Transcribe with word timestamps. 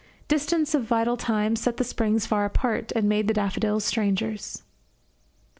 Distance 0.27 0.73
of 0.73 0.83
vital 0.83 1.15
time 1.15 1.55
set 1.55 1.77
the 1.77 1.83
springs 1.83 2.25
far 2.25 2.43
apart, 2.43 2.91
and 2.95 3.07
made 3.07 3.27
the 3.27 3.35
daffodils 3.35 3.85
strangers. 3.85 4.63